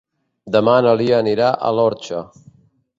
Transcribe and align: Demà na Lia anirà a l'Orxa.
Demà 0.55 0.73
na 0.87 0.95
Lia 1.03 1.21
anirà 1.25 1.53
a 1.53 1.73
l'Orxa. 1.81 2.27